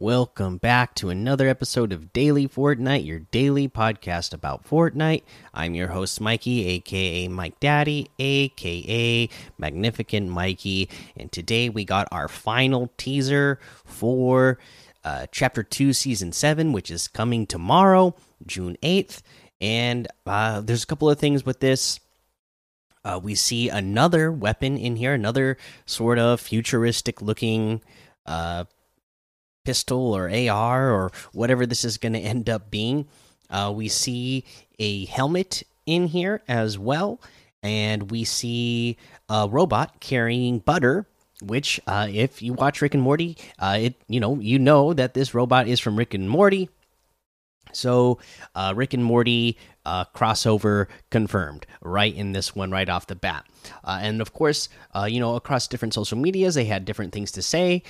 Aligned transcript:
Welcome 0.00 0.56
back 0.56 0.94
to 0.94 1.10
another 1.10 1.46
episode 1.46 1.92
of 1.92 2.10
Daily 2.14 2.48
Fortnite, 2.48 3.04
your 3.04 3.18
daily 3.18 3.68
podcast 3.68 4.32
about 4.32 4.66
Fortnite. 4.66 5.24
I'm 5.52 5.74
your 5.74 5.88
host, 5.88 6.22
Mikey, 6.22 6.66
aka 6.68 7.28
Mike 7.28 7.60
Daddy, 7.60 8.10
aka 8.18 9.28
Magnificent 9.58 10.30
Mikey. 10.30 10.88
And 11.18 11.30
today 11.30 11.68
we 11.68 11.84
got 11.84 12.08
our 12.10 12.28
final 12.28 12.90
teaser 12.96 13.60
for 13.84 14.58
uh, 15.04 15.26
Chapter 15.32 15.62
2, 15.62 15.92
Season 15.92 16.32
7, 16.32 16.72
which 16.72 16.90
is 16.90 17.06
coming 17.06 17.46
tomorrow, 17.46 18.14
June 18.46 18.78
8th. 18.82 19.20
And 19.60 20.08
uh, 20.24 20.62
there's 20.62 20.84
a 20.84 20.86
couple 20.86 21.10
of 21.10 21.18
things 21.18 21.44
with 21.44 21.60
this. 21.60 22.00
Uh, 23.04 23.20
we 23.22 23.34
see 23.34 23.68
another 23.68 24.32
weapon 24.32 24.78
in 24.78 24.96
here, 24.96 25.12
another 25.12 25.58
sort 25.84 26.18
of 26.18 26.40
futuristic 26.40 27.20
looking 27.20 27.82
uh, 28.24 28.64
pistol 29.64 30.14
or 30.14 30.30
AR 30.30 30.90
or 30.90 31.12
whatever 31.32 31.66
this 31.66 31.84
is 31.84 31.98
going 31.98 32.12
to 32.12 32.18
end 32.18 32.48
up 32.48 32.70
being. 32.70 33.06
Uh, 33.48 33.72
we 33.74 33.88
see 33.88 34.44
a 34.78 35.04
helmet 35.06 35.62
in 35.86 36.06
here 36.08 36.42
as 36.48 36.78
well, 36.78 37.20
and 37.62 38.10
we 38.10 38.24
see 38.24 38.96
a 39.28 39.48
robot 39.50 40.00
carrying 40.00 40.58
butter. 40.58 41.06
Which, 41.42 41.80
uh, 41.86 42.06
if 42.10 42.42
you 42.42 42.52
watch 42.52 42.82
Rick 42.82 42.92
and 42.92 43.02
Morty, 43.02 43.38
uh, 43.58 43.78
it 43.80 43.94
you 44.08 44.20
know 44.20 44.38
you 44.38 44.58
know 44.58 44.92
that 44.92 45.14
this 45.14 45.34
robot 45.34 45.68
is 45.68 45.80
from 45.80 45.96
Rick 45.96 46.12
and 46.12 46.28
Morty. 46.28 46.68
So, 47.72 48.18
uh, 48.54 48.74
Rick 48.76 48.94
and 48.94 49.04
Morty 49.04 49.56
uh, 49.86 50.04
crossover 50.14 50.88
confirmed 51.10 51.66
right 51.80 52.14
in 52.14 52.32
this 52.32 52.54
one, 52.54 52.70
right 52.70 52.88
off 52.88 53.06
the 53.06 53.14
bat. 53.14 53.46
Uh, 53.84 54.00
and 54.02 54.20
of 54.20 54.32
course, 54.34 54.68
you 55.06 55.20
know, 55.20 55.36
across 55.36 55.68
different 55.68 55.94
social 55.94 56.18
medias, 56.18 56.56
they 56.56 56.64
had 56.64 56.84
different 56.84 57.12
things 57.12 57.32
to 57.32 57.42
say. 57.42 57.84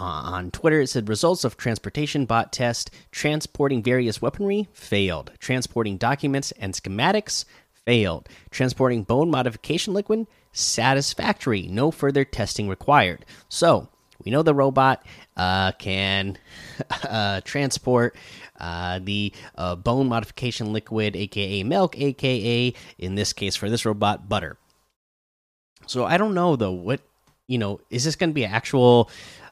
Uh, 0.00 0.32
on 0.32 0.50
Twitter, 0.50 0.80
it 0.80 0.88
said 0.88 1.10
results 1.10 1.44
of 1.44 1.58
transportation 1.58 2.24
bot 2.24 2.52
test 2.52 2.90
transporting 3.12 3.82
various 3.82 4.22
weaponry 4.22 4.66
failed. 4.72 5.30
Transporting 5.38 5.98
documents 5.98 6.52
and 6.52 6.72
schematics 6.72 7.44
failed. 7.84 8.26
Transporting 8.50 9.02
bone 9.02 9.30
modification 9.30 9.92
liquid 9.92 10.26
satisfactory. 10.52 11.66
No 11.68 11.90
further 11.90 12.24
testing 12.24 12.66
required. 12.66 13.26
So 13.50 13.88
we 14.24 14.30
know 14.30 14.42
the 14.42 14.54
robot 14.54 15.04
uh, 15.36 15.72
can 15.72 16.38
uh, 17.06 17.42
transport 17.44 18.16
uh, 18.58 19.00
the 19.02 19.34
uh, 19.56 19.76
bone 19.76 20.08
modification 20.08 20.72
liquid, 20.72 21.14
aka 21.14 21.62
milk, 21.62 21.98
aka 21.98 22.72
in 22.98 23.14
this 23.16 23.34
case 23.34 23.54
for 23.54 23.68
this 23.68 23.84
robot 23.84 24.30
butter. 24.30 24.56
So 25.86 26.06
I 26.06 26.16
don't 26.16 26.34
know 26.34 26.56
though 26.56 26.72
what 26.72 27.00
you 27.48 27.58
know 27.58 27.80
is 27.90 28.04
this 28.04 28.16
going 28.16 28.30
to 28.30 28.34
be 28.34 28.46
actual 28.46 29.10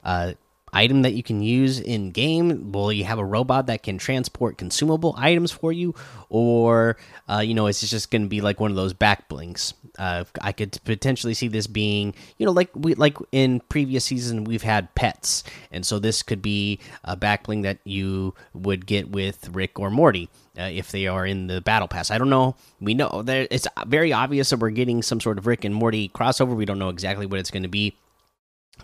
uh, 0.08 0.32
item 0.72 1.02
that 1.02 1.12
you 1.12 1.22
can 1.22 1.42
use 1.42 1.80
in 1.80 2.10
game? 2.10 2.72
Will 2.72 2.92
you 2.92 3.04
have 3.04 3.18
a 3.18 3.24
robot 3.24 3.66
that 3.66 3.82
can 3.82 3.98
transport 3.98 4.56
consumable 4.56 5.14
items 5.18 5.52
for 5.52 5.70
you, 5.70 5.94
or 6.30 6.96
uh, 7.28 7.40
you 7.40 7.54
know, 7.54 7.66
is 7.66 7.80
this 7.80 7.90
just 7.90 8.10
going 8.10 8.22
to 8.22 8.28
be 8.28 8.40
like 8.40 8.58
one 8.58 8.70
of 8.70 8.76
those 8.76 8.94
back 8.94 9.28
blings? 9.28 9.74
Uh, 9.98 10.24
I 10.40 10.52
could 10.52 10.78
potentially 10.84 11.34
see 11.34 11.48
this 11.48 11.66
being, 11.66 12.14
you 12.38 12.46
know, 12.46 12.52
like 12.52 12.70
we 12.74 12.94
like 12.94 13.18
in 13.32 13.60
previous 13.68 14.04
season 14.04 14.44
we've 14.44 14.62
had 14.62 14.94
pets, 14.94 15.44
and 15.70 15.84
so 15.84 15.98
this 15.98 16.22
could 16.22 16.40
be 16.40 16.80
a 17.04 17.16
back 17.16 17.44
bling 17.44 17.62
that 17.62 17.78
you 17.84 18.34
would 18.54 18.86
get 18.86 19.10
with 19.10 19.48
Rick 19.52 19.78
or 19.78 19.90
Morty. 19.90 20.30
Uh, 20.58 20.62
if 20.62 20.90
they 20.90 21.06
are 21.06 21.24
in 21.24 21.46
the 21.46 21.60
battle 21.60 21.86
pass. 21.86 22.10
I 22.10 22.18
don't 22.18 22.30
know. 22.30 22.56
We 22.80 22.92
know 22.92 23.22
that 23.22 23.46
it's 23.52 23.68
very 23.86 24.12
obvious 24.12 24.50
that 24.50 24.58
we're 24.58 24.70
getting 24.70 25.02
some 25.04 25.20
sort 25.20 25.38
of 25.38 25.46
Rick 25.46 25.64
and 25.64 25.72
Morty 25.72 26.08
crossover. 26.08 26.56
We 26.56 26.64
don't 26.64 26.80
know 26.80 26.88
exactly 26.88 27.26
what 27.26 27.38
it's 27.38 27.52
going 27.52 27.62
to 27.62 27.68
be, 27.68 27.94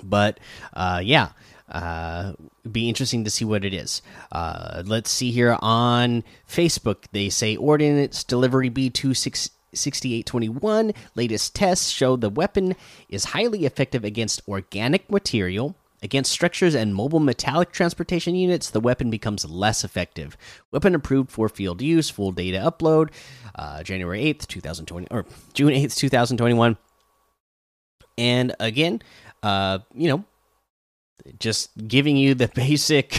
but 0.02 0.40
uh, 0.72 1.00
yeah, 1.02 1.30
uh, 1.68 2.32
be 2.70 2.88
interesting 2.88 3.24
to 3.24 3.30
see 3.30 3.44
what 3.44 3.64
it 3.64 3.74
is. 3.74 4.02
Uh, 4.32 4.82
let's 4.86 5.10
see 5.10 5.30
here 5.30 5.56
on 5.60 6.24
Facebook. 6.48 7.04
They 7.12 7.28
say 7.28 7.56
Ordnance 7.56 8.24
Delivery 8.24 8.68
B 8.68 8.90
two 8.90 9.14
six. 9.14 9.50
6821 9.76 10.92
latest 11.16 11.56
tests 11.56 11.90
show 11.90 12.14
the 12.14 12.30
weapon 12.30 12.76
is 13.08 13.24
highly 13.24 13.64
effective 13.64 14.04
against 14.04 14.40
organic 14.46 15.10
material 15.10 15.74
Against 16.04 16.32
structures 16.32 16.74
and 16.74 16.94
mobile 16.94 17.18
metallic 17.18 17.72
transportation 17.72 18.34
units, 18.34 18.68
the 18.68 18.78
weapon 18.78 19.08
becomes 19.08 19.48
less 19.48 19.84
effective. 19.84 20.36
Weapon 20.70 20.94
approved 20.94 21.30
for 21.30 21.48
field 21.48 21.80
use. 21.80 22.10
Full 22.10 22.30
data 22.30 22.58
upload, 22.58 23.08
uh, 23.54 23.82
January 23.82 24.20
eighth, 24.20 24.46
two 24.46 24.60
thousand 24.60 24.84
twenty, 24.84 25.06
or 25.10 25.24
June 25.54 25.72
eighth, 25.72 25.96
two 25.96 26.10
thousand 26.10 26.36
twenty-one. 26.36 26.76
And 28.18 28.54
again, 28.60 29.00
uh, 29.44 29.78
you 29.94 30.08
know, 30.08 30.24
just 31.38 31.70
giving 31.86 32.16
you 32.16 32.34
the 32.34 32.48
basic 32.54 33.18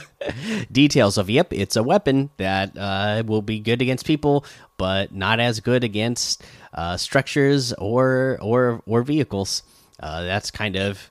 details 0.72 1.18
of 1.18 1.30
yep 1.30 1.52
it's 1.52 1.76
a 1.76 1.82
weapon 1.82 2.30
that 2.38 2.76
uh, 2.76 3.22
will 3.26 3.42
be 3.42 3.60
good 3.60 3.82
against 3.82 4.06
people 4.06 4.44
but 4.78 5.12
not 5.12 5.38
as 5.38 5.60
good 5.60 5.84
against 5.84 6.42
uh, 6.74 6.96
structures 6.96 7.72
or 7.74 8.38
or 8.40 8.82
or 8.86 9.02
vehicles. 9.02 9.62
Uh, 9.98 10.22
that's 10.22 10.50
kind 10.50 10.76
of 10.76 11.10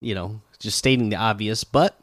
you 0.00 0.14
know 0.14 0.40
just 0.58 0.78
stating 0.78 1.08
the 1.08 1.16
obvious 1.16 1.64
but 1.64 1.98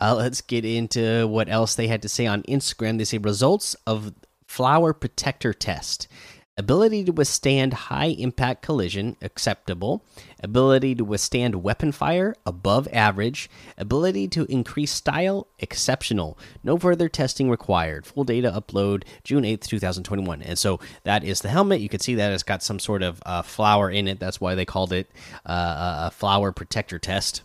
uh, 0.00 0.14
let's 0.14 0.40
get 0.40 0.64
into 0.64 1.26
what 1.28 1.48
else 1.48 1.74
they 1.74 1.88
had 1.88 2.02
to 2.02 2.08
say 2.08 2.26
on 2.26 2.42
instagram. 2.44 2.98
They 2.98 3.04
say 3.04 3.18
results 3.18 3.76
of 3.86 4.14
flower 4.46 4.92
protector 4.92 5.52
test 5.52 6.08
Ability 6.58 7.04
to 7.04 7.12
withstand 7.12 7.72
high 7.72 8.08
impact 8.18 8.60
collision, 8.60 9.16
acceptable. 9.22 10.04
Ability 10.42 10.94
to 10.96 11.04
withstand 11.04 11.62
weapon 11.62 11.92
fire, 11.92 12.34
above 12.44 12.86
average. 12.92 13.48
Ability 13.78 14.28
to 14.28 14.44
increase 14.50 14.92
style, 14.92 15.46
exceptional. 15.60 16.38
No 16.62 16.76
further 16.76 17.08
testing 17.08 17.48
required. 17.48 18.04
Full 18.04 18.24
data 18.24 18.52
upload 18.54 19.04
June 19.24 19.44
8th, 19.44 19.66
2021. 19.66 20.42
And 20.42 20.58
so 20.58 20.78
that 21.04 21.24
is 21.24 21.40
the 21.40 21.48
helmet. 21.48 21.80
You 21.80 21.88
can 21.88 22.00
see 22.00 22.16
that 22.16 22.32
it's 22.32 22.42
got 22.42 22.62
some 22.62 22.78
sort 22.78 23.02
of 23.02 23.22
uh, 23.24 23.40
flower 23.40 23.90
in 23.90 24.06
it. 24.06 24.20
That's 24.20 24.40
why 24.40 24.54
they 24.54 24.66
called 24.66 24.92
it 24.92 25.10
uh, 25.46 26.08
a 26.08 26.10
flower 26.10 26.52
protector 26.52 26.98
test 26.98 27.42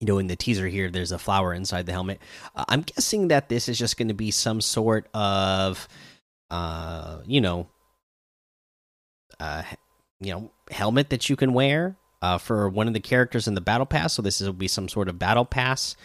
you 0.00 0.06
know 0.06 0.18
in 0.18 0.28
the 0.28 0.36
teaser 0.36 0.66
here 0.66 0.90
there's 0.90 1.12
a 1.12 1.18
flower 1.18 1.52
inside 1.52 1.84
the 1.84 1.92
helmet 1.92 2.18
uh, 2.56 2.64
i'm 2.68 2.80
guessing 2.80 3.28
that 3.28 3.50
this 3.50 3.68
is 3.68 3.78
just 3.78 3.98
going 3.98 4.08
to 4.08 4.14
be 4.14 4.30
some 4.30 4.60
sort 4.60 5.06
of 5.12 5.86
uh, 6.50 7.18
you 7.26 7.40
know, 7.40 7.68
uh, 9.38 9.62
you 10.20 10.32
know, 10.32 10.50
helmet 10.70 11.10
that 11.10 11.28
you 11.28 11.36
can 11.36 11.52
wear 11.52 11.96
uh, 12.22 12.38
for 12.38 12.68
one 12.68 12.88
of 12.88 12.94
the 12.94 13.00
characters 13.00 13.48
in 13.48 13.54
the 13.54 13.60
battle 13.60 13.86
pass. 13.86 14.14
So 14.14 14.22
this 14.22 14.40
will 14.40 14.52
be 14.52 14.68
some 14.68 14.88
sort 14.88 15.08
of 15.08 15.18
battle 15.18 15.44
pass 15.44 15.96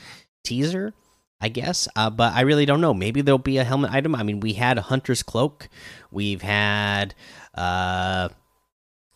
teaser, 0.44 0.94
I 1.41 1.50
guess. 1.50 1.88
Uh, 1.95 2.09
but 2.09 2.34
I 2.34 2.41
really 2.41 2.66
don't 2.66 2.81
know. 2.81 2.94
Maybe 2.94 3.22
there'll 3.22 3.38
be 3.39 3.57
a 3.57 3.63
helmet 3.63 3.91
item. 3.91 4.16
I 4.16 4.23
mean, 4.23 4.39
we 4.39 4.53
had 4.53 4.78
a 4.78 4.84
hunter's 4.84 5.23
cloak. 5.23 5.67
We've 6.11 6.41
had, 6.41 7.13
uh, 7.55 8.29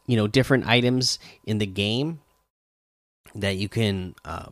you 0.08 0.18
know, 0.18 0.28
different 0.28 0.68
items 0.68 1.20
in 1.46 1.60
the 1.60 1.68
game 1.68 2.20
that 3.36 3.58
you 3.58 3.70
can 3.70 4.16
uh, 4.26 4.48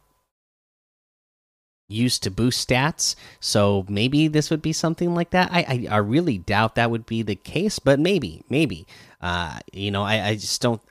used 1.88 2.24
to 2.24 2.32
boost 2.32 2.68
stats. 2.68 3.16
So 3.40 3.86
maybe 3.88 4.28
this 4.28 4.50
would 4.50 4.62
be 4.62 4.74
something 4.74 5.14
like 5.14 5.32
that. 5.32 5.50
I 5.52 5.88
I, 5.90 5.96
I 5.96 5.98
really 5.98 6.38
doubt 6.38 6.76
that 6.76 6.92
would 6.92 7.06
be 7.06 7.22
the 7.22 7.36
case, 7.36 7.80
but 7.80 8.00
maybe 8.00 8.44
maybe. 8.50 8.86
Uh, 9.22 9.60
you 9.72 9.92
know, 9.92 10.04
I 10.04 10.30
I 10.30 10.34
just 10.36 10.62
don't. 10.62 10.82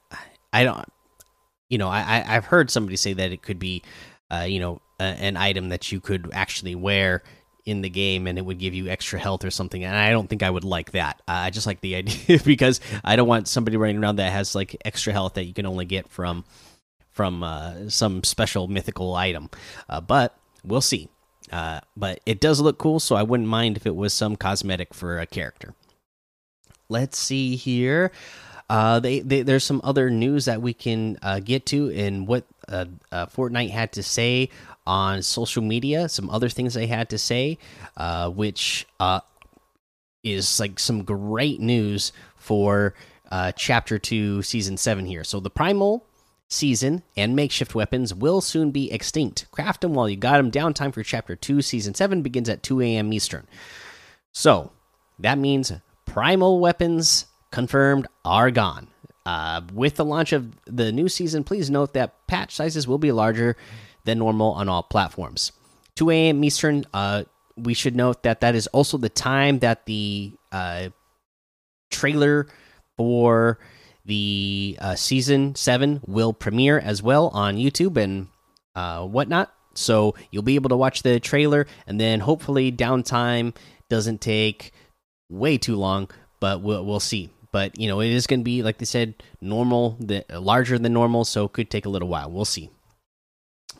I 0.52 0.64
don't. 0.64 0.84
You 1.68 1.78
know, 1.78 1.88
I 1.88 2.24
I've 2.26 2.46
heard 2.46 2.70
somebody 2.70 2.96
say 2.96 3.12
that 3.12 3.32
it 3.32 3.42
could 3.42 3.58
be, 3.58 3.82
uh, 4.30 4.46
you 4.48 4.60
know, 4.60 4.80
a, 4.98 5.04
an 5.04 5.36
item 5.36 5.68
that 5.70 5.92
you 5.92 6.00
could 6.00 6.30
actually 6.32 6.74
wear 6.74 7.22
in 7.64 7.80
the 7.80 7.90
game 7.90 8.28
and 8.28 8.38
it 8.38 8.42
would 8.42 8.58
give 8.58 8.74
you 8.74 8.86
extra 8.88 9.18
health 9.18 9.44
or 9.44 9.50
something 9.50 9.82
and 9.82 9.96
i 9.96 10.10
don't 10.10 10.28
think 10.28 10.44
i 10.44 10.48
would 10.48 10.62
like 10.62 10.92
that 10.92 11.20
uh, 11.26 11.32
i 11.32 11.50
just 11.50 11.66
like 11.66 11.80
the 11.80 11.96
idea 11.96 12.38
because 12.44 12.80
i 13.04 13.16
don't 13.16 13.26
want 13.26 13.48
somebody 13.48 13.76
running 13.76 13.98
around 13.98 14.16
that 14.16 14.30
has 14.30 14.54
like 14.54 14.76
extra 14.84 15.12
health 15.12 15.34
that 15.34 15.44
you 15.44 15.52
can 15.52 15.66
only 15.66 15.84
get 15.84 16.08
from 16.08 16.44
from 17.10 17.42
uh, 17.42 17.88
some 17.88 18.22
special 18.22 18.68
mythical 18.68 19.14
item 19.16 19.50
uh, 19.88 20.00
but 20.00 20.38
we'll 20.66 20.80
see. 20.80 21.08
Uh, 21.50 21.80
but 21.96 22.20
it 22.26 22.40
does 22.40 22.60
look 22.60 22.78
cool, 22.78 23.00
so 23.00 23.16
I 23.16 23.22
wouldn't 23.22 23.48
mind 23.48 23.76
if 23.76 23.86
it 23.86 23.94
was 23.94 24.12
some 24.12 24.36
cosmetic 24.36 24.92
for 24.92 25.18
a 25.18 25.26
character. 25.26 25.74
Let's 26.88 27.18
see 27.18 27.56
here. 27.56 28.10
Uh, 28.68 28.98
they, 28.98 29.20
they, 29.20 29.42
there's 29.42 29.64
some 29.64 29.80
other 29.84 30.10
news 30.10 30.46
that 30.46 30.60
we 30.60 30.74
can 30.74 31.18
uh, 31.22 31.38
get 31.38 31.66
to 31.66 31.88
in 31.88 32.26
what 32.26 32.44
uh, 32.68 32.86
uh 33.12 33.26
Fortnite 33.26 33.70
had 33.70 33.92
to 33.92 34.02
say 34.02 34.48
on 34.86 35.22
social 35.22 35.62
media. 35.62 36.08
Some 36.08 36.28
other 36.30 36.48
things 36.48 36.74
they 36.74 36.88
had 36.88 37.08
to 37.10 37.18
say, 37.18 37.58
uh, 37.96 38.28
which 38.28 38.86
uh, 38.98 39.20
is 40.24 40.58
like 40.58 40.80
some 40.80 41.04
great 41.04 41.60
news 41.60 42.12
for 42.36 42.94
Chapter 43.56 43.98
Two, 43.98 44.42
Season 44.42 44.76
Seven 44.76 45.06
here. 45.06 45.22
So 45.22 45.38
the 45.38 45.50
Primal 45.50 46.04
season 46.48 47.02
and 47.16 47.34
makeshift 47.34 47.74
weapons 47.74 48.14
will 48.14 48.40
soon 48.40 48.70
be 48.70 48.90
extinct. 48.92 49.50
Craft 49.50 49.80
them 49.80 49.94
while 49.94 50.08
you 50.08 50.16
got 50.16 50.36
them. 50.36 50.50
Downtime 50.50 50.94
for 50.94 51.02
Chapter 51.02 51.36
2, 51.36 51.62
Season 51.62 51.94
7 51.94 52.22
begins 52.22 52.48
at 52.48 52.62
2 52.62 52.80
a.m. 52.82 53.12
Eastern. 53.12 53.46
So, 54.32 54.72
that 55.18 55.38
means 55.38 55.72
primal 56.04 56.60
weapons 56.60 57.26
confirmed 57.50 58.06
are 58.24 58.50
gone. 58.50 58.88
Uh, 59.24 59.62
with 59.72 59.96
the 59.96 60.04
launch 60.04 60.32
of 60.32 60.52
the 60.66 60.92
new 60.92 61.08
season, 61.08 61.42
please 61.42 61.68
note 61.68 61.94
that 61.94 62.26
patch 62.28 62.54
sizes 62.54 62.86
will 62.86 62.98
be 62.98 63.10
larger 63.10 63.56
than 64.04 64.18
normal 64.18 64.52
on 64.52 64.68
all 64.68 64.84
platforms. 64.84 65.52
2 65.96 66.10
a.m. 66.10 66.44
Eastern. 66.44 66.84
Uh, 66.94 67.24
we 67.56 67.74
should 67.74 67.96
note 67.96 68.22
that 68.22 68.40
that 68.40 68.54
is 68.54 68.66
also 68.68 68.98
the 68.98 69.08
time 69.08 69.58
that 69.60 69.86
the 69.86 70.32
uh, 70.52 70.90
trailer 71.90 72.46
for 72.96 73.58
the 74.06 74.78
uh, 74.80 74.94
season 74.94 75.54
seven 75.54 76.00
will 76.06 76.32
premiere 76.32 76.78
as 76.78 77.02
well 77.02 77.28
on 77.28 77.56
YouTube 77.56 77.96
and 77.96 78.28
uh, 78.74 79.04
whatnot. 79.04 79.52
So 79.74 80.14
you'll 80.30 80.42
be 80.42 80.54
able 80.54 80.70
to 80.70 80.76
watch 80.76 81.02
the 81.02 81.20
trailer, 81.20 81.66
and 81.86 82.00
then 82.00 82.20
hopefully 82.20 82.72
downtime 82.72 83.54
doesn't 83.90 84.20
take 84.20 84.72
way 85.28 85.58
too 85.58 85.76
long, 85.76 86.10
but 86.40 86.62
we'll 86.62 86.84
we'll 86.84 87.00
see. 87.00 87.30
But 87.52 87.78
you 87.78 87.88
know, 87.88 88.00
it 88.00 88.10
is 88.10 88.26
going 88.26 88.40
to 88.40 88.44
be 88.44 88.62
like 88.62 88.78
they 88.78 88.84
said, 88.84 89.14
normal, 89.40 89.96
the 90.00 90.24
larger 90.30 90.78
than 90.78 90.92
normal, 90.92 91.24
so 91.24 91.44
it 91.44 91.52
could 91.52 91.70
take 91.70 91.86
a 91.86 91.90
little 91.90 92.08
while. 92.08 92.30
We'll 92.30 92.44
see. 92.44 92.70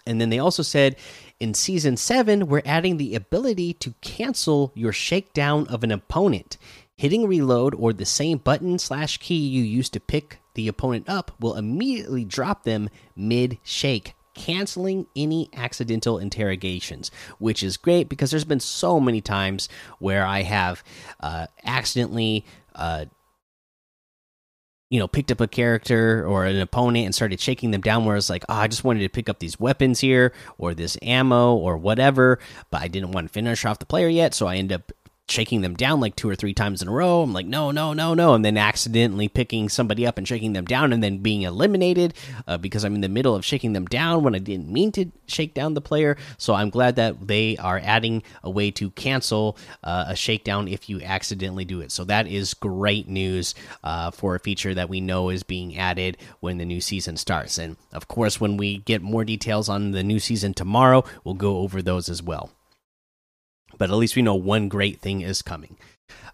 And 0.07 0.21
then 0.21 0.31
they 0.31 0.39
also 0.39 0.63
said 0.63 0.97
in 1.41 1.53
season 1.55 1.97
seven, 1.97 2.47
we're 2.47 2.63
adding 2.65 2.97
the 2.97 3.15
ability 3.15 3.75
to 3.75 3.95
cancel 4.01 4.73
your 4.75 4.93
shakedown 4.93 5.67
of 5.69 5.83
an 5.83 5.91
opponent. 5.91 6.57
Hitting 6.99 7.27
reload 7.29 7.75
or 7.75 7.93
the 7.93 8.07
same 8.07 8.39
button 8.39 8.79
slash 8.79 9.19
key 9.19 9.37
you 9.37 9.63
used 9.63 9.93
to 9.93 10.01
pick 10.01 10.41
the 10.55 10.67
opponent 10.67 11.09
up 11.09 11.31
will 11.39 11.55
immediately 11.55 12.25
drop 12.25 12.65
them 12.65 12.89
mid 13.15 13.59
shake, 13.63 14.15
canceling 14.35 15.07
any 15.15 15.51
accidental 15.55 16.19
interrogations, 16.19 17.11
which 17.39 17.63
is 17.63 17.77
great 17.77 18.09
because 18.09 18.31
there's 18.31 18.47
been 18.47 18.61
so 18.61 18.99
many 18.99 19.21
times 19.21 19.69
where 19.99 20.25
I 20.25 20.43
have 20.43 20.83
uh, 21.21 21.47
accidentally. 21.65 22.45
Uh, 22.75 23.07
you 24.89 25.01
know, 25.01 25.09
picked 25.09 25.33
up 25.33 25.41
a 25.41 25.49
character 25.49 26.25
or 26.25 26.45
an 26.45 26.61
opponent 26.61 27.07
and 27.07 27.15
started 27.15 27.41
shaking 27.41 27.73
them 27.73 27.81
down. 27.81 28.05
Where 28.05 28.17
it's 28.17 28.31
like, 28.31 28.45
oh, 28.49 28.55
I 28.55 28.69
just 28.69 28.85
wanted 28.85 29.01
to 29.01 29.09
pick 29.09 29.29
up 29.29 29.41
these 29.41 29.59
weapons 29.59 29.99
here 29.99 30.33
or 30.59 30.75
this 30.75 30.97
ammo 31.03 31.57
or 31.57 31.77
whatever, 31.77 32.39
but 32.71 32.83
I 32.83 32.89
didn't 32.89 33.11
want 33.11 33.27
to 33.27 33.33
finish 33.33 33.65
off 33.65 33.81
the 33.81 33.85
player 33.85 34.07
yet. 34.07 34.33
So 34.33 34.47
I 34.47 34.57
end 34.57 34.73
up 34.73 34.93
shaking 35.29 35.61
them 35.61 35.75
down 35.75 36.01
like 36.01 36.15
two 36.15 36.29
or 36.29 36.37
three 36.37 36.55
times 36.55 36.83
in 36.83 36.89
a 36.89 36.93
row. 36.93 37.23
I'm 37.23 37.33
like, 37.33 37.47
no, 37.47 37.71
no, 37.71 37.93
no, 37.93 38.15
no. 38.15 38.35
And 38.35 38.45
then 38.45 38.57
accidentally 38.57 39.29
picking 39.29 39.69
somebody 39.69 40.07
up 40.07 40.19
and 40.19 40.27
shaking 40.27 40.53
them 40.53 40.65
down 40.65 40.93
and 40.93 41.03
then 41.03 41.19
being 41.19 41.43
eliminated 41.43 42.15
uh, 42.47 42.59
because 42.59 42.85
I'm 42.85 42.95
in 42.95 43.01
the 43.01 43.09
middle 43.09 43.35
of 43.35 43.45
shaking 43.45 43.73
them 43.73 43.87
down 43.87 44.23
when 44.23 44.35
I 44.35 44.39
didn't 44.39 44.73
mean 44.73 44.93
to 44.93 45.11
shake 45.27 45.53
down 45.53 45.75
the 45.75 45.81
player. 45.81 46.17
So 46.39 46.55
I'm 46.55 46.71
glad 46.71 46.97
that 46.97 47.27
they 47.27 47.57
are 47.57 47.81
adding 47.83 48.23
a 48.45 48.51
way 48.51 48.71
to 48.73 48.91
cancel 48.91 49.59
uh, 49.83 50.05
a 50.09 50.17
shakedown 50.17 50.69
if 50.69 50.89
you 50.89 51.03
accidentally 51.03 51.65
do 51.65 51.81
it. 51.81 51.91
So 51.91 52.05
that 52.05 52.29
is 52.29 52.55
great 52.55 53.09
news 53.09 53.55
uh, 53.83 54.13
for 54.13 54.37
a 54.37 54.41
feature 54.41 54.75
that 54.75 54.89
we 54.89 55.01
know 55.01 55.31
is 55.31 55.43
being 55.43 55.77
added 55.77 56.19
when 56.39 56.59
the 56.59 56.65
new 56.65 56.81
season 56.81 57.17
starts. 57.17 57.59
And 57.59 57.77
of 57.93 58.07
course, 58.07 58.41
when 58.41 58.57
we 58.57 58.79
get 58.79 59.03
more 59.03 59.25
details 59.25 59.69
on 59.69 59.91
the 59.91 60.05
new 60.05 60.21
season 60.21 60.55
tomorrow, 60.55 61.05
we'll 61.25 61.35
go 61.35 61.59
over 61.59 61.83
those 61.83 62.09
as 62.09 62.23
well 62.23 62.53
but 63.79 63.91
at 63.91 63.97
least 63.97 64.17
we 64.17 64.23
know 64.23 64.35
one 64.35 64.69
great 64.69 65.01
thing 65.01 65.21
is 65.21 65.43
coming. 65.43 65.77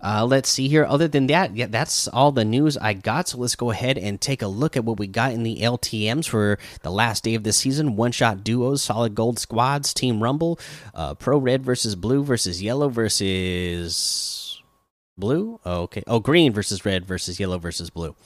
Uh, 0.03 0.27
let's 0.27 0.49
see 0.49 0.67
here. 0.69 0.85
Other 0.85 1.07
than 1.07 1.29
that, 1.29 1.57
yeah, 1.57 1.67
that's 1.67 2.09
all 2.09 2.33
the 2.33 2.45
news 2.45 2.77
I 2.77 2.93
got. 2.93 3.29
So 3.29 3.39
let's 3.39 3.55
go 3.55 3.71
ahead 3.71 3.97
and 3.97 4.21
take 4.21 4.43
a 4.43 4.49
look 4.49 4.77
at 4.77 4.85
what 4.85 4.99
we 4.99 5.07
got 5.07 5.33
in 5.33 5.45
the 5.45 5.59
LTMs 5.61 6.29
for 6.29 6.59
the 6.83 6.91
last 6.91 7.23
day 7.23 7.35
of 7.35 7.45
the 7.45 7.53
season. 7.53 7.95
One 7.95 8.11
shot 8.11 8.43
duos, 8.43 8.83
solid 8.83 9.15
gold 9.15 9.39
squads, 9.39 9.95
Team 9.95 10.23
Rumble, 10.23 10.59
uh, 10.93 11.15
Pro 11.15 11.39
Red 11.39 11.65
versus 11.65 11.95
Blue 11.95 12.25
versus 12.25 12.61
Yellow 12.61 12.89
versus 12.89 14.61
Blue. 15.17 15.61
Oh, 15.65 15.83
okay. 15.83 16.03
Oh, 16.09 16.19
Green 16.19 16.53
versus 16.53 16.85
Red 16.85 17.07
versus 17.07 17.39
Yellow 17.39 17.59
versus 17.59 17.91
Blue. 17.91 18.17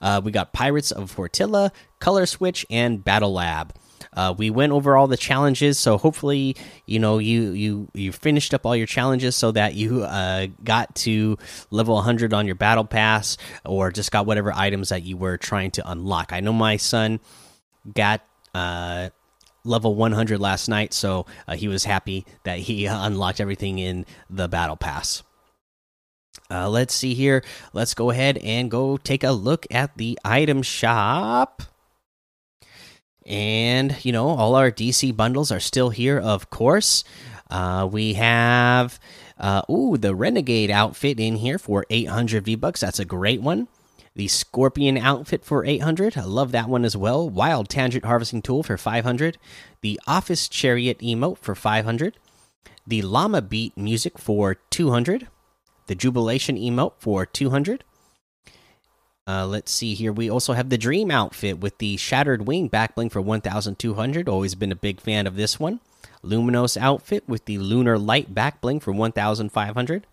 Uh, 0.00 0.22
we 0.24 0.32
got 0.32 0.54
Pirates 0.54 0.90
of 0.90 1.14
Fortilla, 1.14 1.70
Color 2.00 2.24
Switch, 2.24 2.64
and 2.70 3.04
Battle 3.04 3.34
Lab. 3.34 3.74
Uh, 4.12 4.34
we 4.36 4.50
went 4.50 4.72
over 4.72 4.96
all 4.96 5.06
the 5.06 5.16
challenges, 5.16 5.78
so 5.78 5.98
hopefully, 5.98 6.56
you 6.86 6.98
know, 6.98 7.18
you 7.18 7.50
you 7.50 7.88
you 7.94 8.12
finished 8.12 8.54
up 8.54 8.64
all 8.66 8.76
your 8.76 8.86
challenges 8.86 9.36
so 9.36 9.52
that 9.52 9.74
you 9.74 10.04
uh, 10.04 10.46
got 10.64 10.94
to 10.94 11.36
level 11.70 11.94
100 11.96 12.32
on 12.32 12.46
your 12.46 12.54
battle 12.54 12.84
pass, 12.84 13.36
or 13.64 13.90
just 13.90 14.10
got 14.10 14.26
whatever 14.26 14.52
items 14.52 14.88
that 14.88 15.02
you 15.02 15.16
were 15.16 15.36
trying 15.36 15.70
to 15.72 15.90
unlock. 15.90 16.32
I 16.32 16.40
know 16.40 16.52
my 16.52 16.76
son 16.76 17.20
got 17.94 18.22
uh, 18.54 19.10
level 19.64 19.94
100 19.94 20.40
last 20.40 20.68
night, 20.68 20.92
so 20.94 21.26
uh, 21.46 21.56
he 21.56 21.68
was 21.68 21.84
happy 21.84 22.24
that 22.44 22.58
he 22.58 22.86
unlocked 22.86 23.40
everything 23.40 23.78
in 23.78 24.06
the 24.30 24.48
battle 24.48 24.76
pass. 24.76 25.22
Uh, 26.50 26.68
let's 26.68 26.94
see 26.94 27.14
here. 27.14 27.42
Let's 27.72 27.94
go 27.94 28.10
ahead 28.10 28.38
and 28.38 28.70
go 28.70 28.96
take 28.96 29.24
a 29.24 29.32
look 29.32 29.66
at 29.70 29.96
the 29.96 30.18
item 30.24 30.62
shop. 30.62 31.62
And, 33.26 33.96
you 34.04 34.12
know, 34.12 34.28
all 34.28 34.54
our 34.54 34.70
DC 34.70 35.14
bundles 35.16 35.50
are 35.50 35.60
still 35.60 35.90
here, 35.90 36.18
of 36.18 36.48
course. 36.48 37.02
Uh, 37.50 37.88
we 37.90 38.14
have, 38.14 39.00
uh, 39.38 39.62
ooh, 39.70 39.96
the 39.96 40.14
Renegade 40.14 40.70
outfit 40.70 41.18
in 41.18 41.36
here 41.36 41.58
for 41.58 41.84
800 41.90 42.44
V 42.44 42.54
Bucks. 42.54 42.80
That's 42.80 43.00
a 43.00 43.04
great 43.04 43.42
one. 43.42 43.66
The 44.14 44.28
Scorpion 44.28 44.96
outfit 44.96 45.44
for 45.44 45.64
800. 45.64 46.16
I 46.16 46.22
love 46.24 46.52
that 46.52 46.68
one 46.68 46.84
as 46.84 46.96
well. 46.96 47.28
Wild 47.28 47.68
Tangent 47.68 48.04
Harvesting 48.04 48.42
Tool 48.42 48.62
for 48.62 48.78
500. 48.78 49.36
The 49.82 50.00
Office 50.06 50.48
Chariot 50.48 51.00
emote 51.00 51.38
for 51.38 51.54
500. 51.54 52.16
The 52.86 53.02
Llama 53.02 53.42
Beat 53.42 53.76
music 53.76 54.18
for 54.18 54.54
200. 54.70 55.28
The 55.88 55.94
Jubilation 55.94 56.56
emote 56.56 56.94
for 56.98 57.26
200. 57.26 57.84
Uh, 59.28 59.44
let's 59.46 59.72
see 59.72 59.94
here. 59.94 60.12
We 60.12 60.30
also 60.30 60.52
have 60.52 60.68
the 60.68 60.78
Dream 60.78 61.10
outfit 61.10 61.58
with 61.58 61.78
the 61.78 61.96
Shattered 61.96 62.46
Wing 62.46 62.70
backbling 62.70 63.10
for 63.10 63.20
1,200. 63.20 64.28
Always 64.28 64.54
been 64.54 64.70
a 64.70 64.76
big 64.76 65.00
fan 65.00 65.26
of 65.26 65.36
this 65.36 65.58
one. 65.58 65.80
Luminos 66.22 66.76
outfit 66.76 67.24
with 67.28 67.44
the 67.44 67.58
Lunar 67.58 67.98
Light 67.98 68.34
backbling 68.34 68.80
for 68.80 68.92
1,500. 68.92 70.06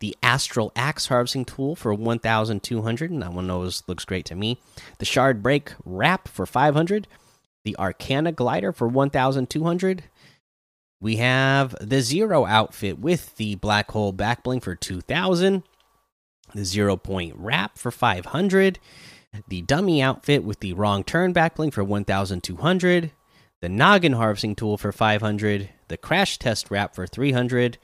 The 0.00 0.16
Astral 0.22 0.72
Axe 0.76 1.06
harvesting 1.06 1.44
tool 1.44 1.74
for 1.74 1.94
1,200. 1.94 3.10
And 3.10 3.22
that 3.22 3.32
one 3.32 3.50
always 3.50 3.82
looks 3.86 4.04
great 4.04 4.26
to 4.26 4.34
me. 4.34 4.58
The 4.98 5.04
Shard 5.06 5.42
Break 5.42 5.72
wrap 5.84 6.28
for 6.28 6.44
500. 6.44 7.06
The 7.64 7.76
Arcana 7.78 8.32
glider 8.32 8.72
for 8.72 8.88
1,200. 8.88 10.04
We 11.00 11.16
have 11.16 11.74
the 11.80 12.02
Zero 12.02 12.44
outfit 12.44 12.98
with 12.98 13.36
the 13.36 13.54
Black 13.54 13.90
Hole 13.90 14.12
backbling 14.12 14.62
for 14.62 14.74
2,000 14.74 15.62
the 16.54 16.64
zero 16.64 16.96
point 16.96 17.34
wrap 17.36 17.78
for 17.78 17.90
500 17.90 18.78
the 19.48 19.62
dummy 19.62 20.02
outfit 20.02 20.42
with 20.42 20.60
the 20.60 20.72
wrong 20.72 21.04
turn 21.04 21.32
backbling 21.32 21.72
for 21.72 21.84
1200 21.84 23.10
the 23.60 23.68
noggin 23.68 24.12
harvesting 24.12 24.54
tool 24.54 24.76
for 24.76 24.92
500 24.92 25.70
the 25.88 25.96
crash 25.96 26.38
test 26.38 26.70
wrap 26.70 26.94
for 26.94 27.06
300 27.06 27.78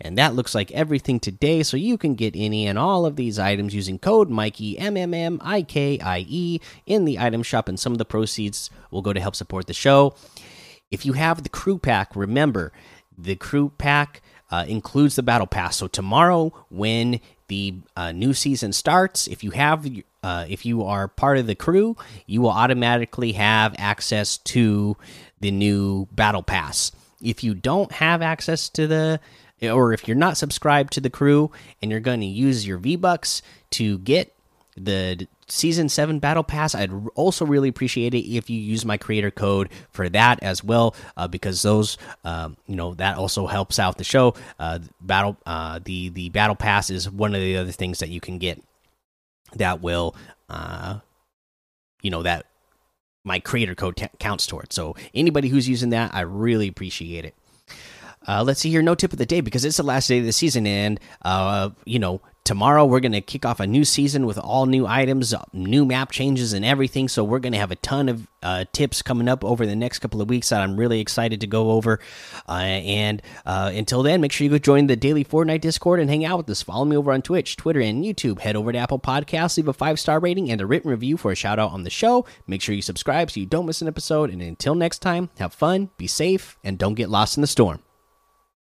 and 0.00 0.18
that 0.18 0.34
looks 0.34 0.54
like 0.54 0.70
everything 0.72 1.20
today 1.20 1.62
so 1.62 1.76
you 1.76 1.96
can 1.96 2.14
get 2.14 2.34
any 2.36 2.66
and 2.66 2.78
all 2.78 3.06
of 3.06 3.16
these 3.16 3.38
items 3.38 3.74
using 3.74 3.98
code 3.98 4.28
mikey 4.28 4.78
m 4.78 4.96
m 4.96 5.14
m 5.14 5.38
i 5.42 5.62
k 5.62 5.98
i 6.00 6.24
e 6.28 6.60
in 6.86 7.04
the 7.04 7.18
item 7.18 7.42
shop 7.42 7.68
and 7.68 7.78
some 7.78 7.92
of 7.92 7.98
the 7.98 8.04
proceeds 8.04 8.70
will 8.90 9.02
go 9.02 9.12
to 9.12 9.20
help 9.20 9.36
support 9.36 9.66
the 9.66 9.72
show. 9.72 10.14
If 10.90 11.06
you 11.06 11.14
have 11.14 11.42
the 11.42 11.48
crew 11.48 11.78
pack 11.78 12.14
remember 12.16 12.72
the 13.16 13.36
crew 13.36 13.72
pack 13.78 14.22
uh, 14.50 14.64
includes 14.68 15.16
the 15.16 15.22
battle 15.22 15.46
pass. 15.46 15.76
So 15.76 15.86
tomorrow 15.86 16.52
when 16.68 17.20
the 17.48 17.76
uh, 17.96 18.12
new 18.12 18.32
season 18.32 18.72
starts, 18.72 19.26
if 19.26 19.44
you 19.44 19.50
have 19.50 19.86
uh, 20.22 20.46
if 20.48 20.64
you 20.64 20.84
are 20.84 21.08
part 21.08 21.38
of 21.38 21.46
the 21.46 21.54
crew, 21.54 21.96
you 22.26 22.40
will 22.40 22.50
automatically 22.50 23.32
have 23.32 23.74
access 23.78 24.38
to 24.38 24.96
the 25.40 25.50
new 25.50 26.06
battle 26.12 26.42
pass. 26.42 26.92
If 27.22 27.44
you 27.44 27.54
don't 27.54 27.92
have 27.92 28.22
access 28.22 28.68
to 28.70 28.86
the 28.86 29.20
or 29.62 29.92
if 29.92 30.06
you're 30.08 30.16
not 30.16 30.36
subscribed 30.36 30.92
to 30.94 31.00
the 31.00 31.10
crew 31.10 31.50
and 31.80 31.90
you're 31.90 32.00
going 32.00 32.20
to 32.20 32.26
use 32.26 32.66
your 32.66 32.78
V 32.78 32.96
Bucks 32.96 33.42
to 33.70 33.98
get 33.98 34.33
the 34.76 35.26
season 35.46 35.88
7 35.88 36.18
battle 36.18 36.42
pass. 36.42 36.74
I'd 36.74 36.92
also 37.14 37.44
really 37.44 37.68
appreciate 37.68 38.14
it 38.14 38.26
if 38.26 38.50
you 38.50 38.58
use 38.58 38.84
my 38.84 38.96
creator 38.96 39.30
code 39.30 39.70
for 39.90 40.08
that 40.08 40.42
as 40.42 40.64
well 40.64 40.94
uh, 41.16 41.28
because 41.28 41.62
those 41.62 41.96
um, 42.24 42.56
you 42.66 42.76
know 42.76 42.94
that 42.94 43.16
also 43.16 43.46
helps 43.46 43.78
out 43.78 43.98
the 43.98 44.04
show. 44.04 44.34
Uh, 44.58 44.80
battle 45.00 45.36
uh, 45.46 45.80
the 45.84 46.08
the 46.10 46.28
battle 46.30 46.56
pass 46.56 46.90
is 46.90 47.10
one 47.10 47.34
of 47.34 47.40
the 47.40 47.56
other 47.56 47.72
things 47.72 47.98
that 48.00 48.08
you 48.08 48.20
can 48.20 48.38
get 48.38 48.62
that 49.54 49.80
will 49.80 50.14
uh, 50.48 50.98
you 52.02 52.10
know 52.10 52.22
that 52.22 52.46
my 53.24 53.38
creator 53.38 53.74
code 53.74 53.96
counts 54.18 54.46
towards 54.46 54.74
so 54.74 54.94
anybody 55.14 55.48
who's 55.48 55.66
using 55.66 55.88
that 55.90 56.12
i 56.14 56.20
really 56.20 56.68
appreciate 56.68 57.24
it. 57.24 57.34
Uh, 58.26 58.42
let's 58.42 58.60
see 58.60 58.70
here. 58.70 58.82
No 58.82 58.94
tip 58.94 59.12
of 59.12 59.18
the 59.18 59.26
day 59.26 59.40
because 59.40 59.64
it's 59.64 59.76
the 59.76 59.82
last 59.82 60.08
day 60.08 60.18
of 60.18 60.24
the 60.24 60.32
season, 60.32 60.66
and 60.66 60.98
uh, 61.22 61.70
you 61.84 61.98
know 61.98 62.20
tomorrow 62.44 62.84
we're 62.84 63.00
going 63.00 63.12
to 63.12 63.20
kick 63.20 63.46
off 63.46 63.58
a 63.58 63.66
new 63.66 63.84
season 63.84 64.26
with 64.26 64.38
all 64.38 64.66
new 64.66 64.86
items, 64.86 65.32
uh, 65.32 65.42
new 65.52 65.84
map 65.84 66.10
changes, 66.10 66.52
and 66.52 66.64
everything. 66.64 67.08
So 67.08 67.24
we're 67.24 67.38
going 67.38 67.54
to 67.54 67.58
have 67.58 67.70
a 67.70 67.76
ton 67.76 68.08
of 68.08 68.28
uh, 68.42 68.66
tips 68.72 69.02
coming 69.02 69.28
up 69.28 69.42
over 69.42 69.64
the 69.64 69.74
next 69.74 70.00
couple 70.00 70.20
of 70.20 70.28
weeks 70.28 70.50
that 70.50 70.60
I'm 70.60 70.76
really 70.76 71.00
excited 71.00 71.40
to 71.40 71.46
go 71.46 71.70
over. 71.72 71.98
Uh, 72.48 72.52
and 72.52 73.22
uh, 73.46 73.72
until 73.74 74.02
then, 74.02 74.20
make 74.20 74.32
sure 74.32 74.44
you 74.44 74.50
go 74.50 74.58
join 74.58 74.86
the 74.86 74.96
daily 74.96 75.24
Fortnite 75.24 75.62
Discord 75.62 76.00
and 76.00 76.10
hang 76.10 76.24
out 76.24 76.36
with 76.36 76.50
us. 76.50 76.62
Follow 76.62 76.84
me 76.84 76.96
over 76.96 77.12
on 77.12 77.22
Twitch, 77.22 77.56
Twitter, 77.56 77.80
and 77.80 78.04
YouTube. 78.04 78.40
Head 78.40 78.56
over 78.56 78.72
to 78.72 78.78
Apple 78.78 78.98
Podcasts, 78.98 79.56
leave 79.56 79.68
a 79.68 79.72
five 79.72 79.98
star 79.98 80.20
rating 80.20 80.50
and 80.50 80.60
a 80.60 80.66
written 80.66 80.90
review 80.90 81.16
for 81.16 81.32
a 81.32 81.34
shout 81.34 81.58
out 81.58 81.72
on 81.72 81.84
the 81.84 81.90
show. 81.90 82.26
Make 82.46 82.60
sure 82.60 82.74
you 82.74 82.82
subscribe 82.82 83.30
so 83.30 83.40
you 83.40 83.46
don't 83.46 83.66
miss 83.66 83.80
an 83.80 83.88
episode. 83.88 84.30
And 84.30 84.42
until 84.42 84.74
next 84.74 84.98
time, 84.98 85.30
have 85.38 85.54
fun, 85.54 85.90
be 85.96 86.06
safe, 86.06 86.58
and 86.62 86.78
don't 86.78 86.94
get 86.94 87.08
lost 87.08 87.36
in 87.36 87.40
the 87.40 87.46
storm. 87.46 87.83